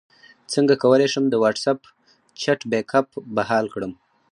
څنګه 0.53 0.73
کولی 0.83 1.07
شم 1.13 1.25
د 1.29 1.35
واټساپ 1.43 1.79
چټ 2.41 2.59
بیک 2.71 2.91
اپ 2.99 3.07
بحال 3.35 3.65
کړم 3.73 3.91